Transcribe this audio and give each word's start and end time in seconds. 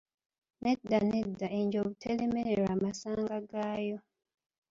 Nedda, 0.63 0.99
nedda, 1.11 1.47
enjovu 1.59 1.91
teremererwa 2.01 2.73
masanga 2.83 3.35
gaayo. 3.49 3.97